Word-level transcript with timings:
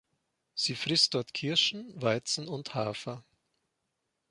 Sie 0.55 0.73
frisst 0.75 1.13
dort 1.13 1.31
Kirschen, 1.31 1.93
Weizen 2.01 2.47
und 2.47 2.73
Hafer. 2.73 3.23